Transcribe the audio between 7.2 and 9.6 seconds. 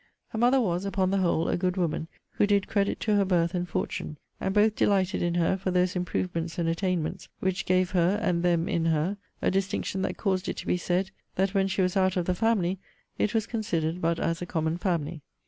which gave her, and them in her, a